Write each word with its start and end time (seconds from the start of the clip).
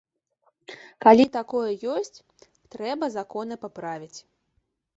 Калі 1.05 1.25
такое 1.35 1.71
ёсць, 1.95 2.23
трэба 2.77 3.05
законы 3.19 3.55
паправіць. 3.67 4.19